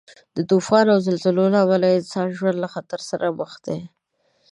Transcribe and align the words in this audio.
د 0.35 0.37
طوفانو 0.49 0.89
او 0.95 0.99
زلزلې 1.07 1.45
له 1.53 1.59
امله 1.65 1.87
د 1.91 1.97
انسانانو 1.99 2.35
ژوند 2.39 2.57
له 2.63 2.67
خطر 2.73 2.99
سره 3.09 3.25
مخ 3.39 3.51
دی. 3.65 3.79